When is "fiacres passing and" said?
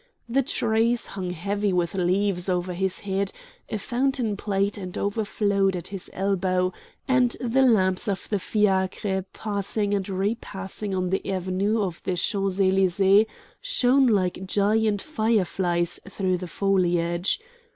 8.39-10.09